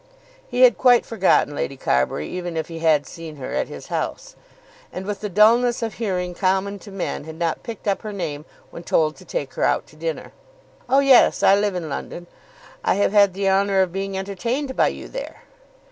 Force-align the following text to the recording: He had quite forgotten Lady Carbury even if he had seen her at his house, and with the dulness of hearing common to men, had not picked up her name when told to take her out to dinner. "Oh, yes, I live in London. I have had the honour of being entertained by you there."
He 0.49 0.61
had 0.61 0.79
quite 0.79 1.05
forgotten 1.05 1.53
Lady 1.55 1.77
Carbury 1.77 2.27
even 2.27 2.57
if 2.57 2.69
he 2.69 2.79
had 2.79 3.05
seen 3.05 3.35
her 3.35 3.53
at 3.53 3.67
his 3.67 3.89
house, 3.89 4.35
and 4.91 5.05
with 5.05 5.21
the 5.21 5.29
dulness 5.29 5.83
of 5.83 5.93
hearing 5.93 6.33
common 6.33 6.79
to 6.79 6.89
men, 6.89 7.25
had 7.25 7.37
not 7.37 7.61
picked 7.61 7.87
up 7.87 8.01
her 8.01 8.11
name 8.11 8.45
when 8.71 8.81
told 8.81 9.15
to 9.17 9.25
take 9.25 9.53
her 9.53 9.63
out 9.63 9.85
to 9.85 9.95
dinner. 9.95 10.31
"Oh, 10.89 11.01
yes, 11.01 11.43
I 11.43 11.53
live 11.55 11.75
in 11.75 11.87
London. 11.87 12.25
I 12.83 12.95
have 12.95 13.11
had 13.11 13.35
the 13.35 13.47
honour 13.47 13.83
of 13.83 13.93
being 13.93 14.17
entertained 14.17 14.75
by 14.75 14.87
you 14.87 15.07
there." 15.07 15.43